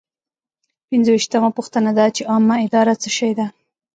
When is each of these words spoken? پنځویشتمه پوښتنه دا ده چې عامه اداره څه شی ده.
پنځویشتمه 0.89 1.49
پوښتنه 1.57 1.89
دا 1.97 2.05
ده 2.09 2.13
چې 2.15 2.21
عامه 2.31 2.55
اداره 2.65 2.93
څه 3.01 3.09
شی 3.17 3.31
ده. 3.39 3.47